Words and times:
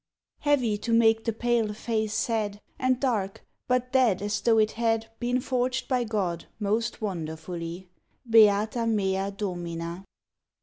_Heavy 0.45 0.79
to 0.79 0.91
make 0.93 1.25
the 1.25 1.31
pale 1.31 1.73
face 1.75 2.11
sad, 2.15 2.59
And 2.79 2.99
dark, 2.99 3.45
but 3.67 3.91
dead 3.91 4.23
as 4.23 4.41
though 4.41 4.57
it 4.57 4.71
had 4.71 5.07
Been 5.19 5.39
forged 5.39 5.87
by 5.87 6.05
God 6.05 6.45
most 6.59 7.01
wonderfully 7.03 7.87
_Beata 8.27 8.89
mea 8.91 9.29
Domina! 9.29 10.03